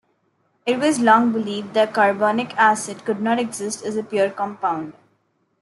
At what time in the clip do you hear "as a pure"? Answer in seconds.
3.85-4.31